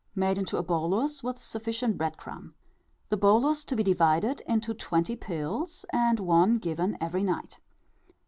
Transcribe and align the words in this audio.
xv. 0.01 0.15
made 0.17 0.37
into 0.39 0.57
a 0.57 0.63
bolus 0.63 1.21
with 1.21 1.37
sufficient 1.37 1.95
bread 1.95 2.17
crumb; 2.17 2.55
the 3.09 3.17
bolus 3.17 3.63
to 3.63 3.75
be 3.75 3.83
divided 3.83 4.41
into 4.47 4.73
twenty 4.73 5.15
pills, 5.15 5.85
and 5.93 6.19
one 6.19 6.57
given 6.57 6.97
every 6.99 7.21
night. 7.21 7.59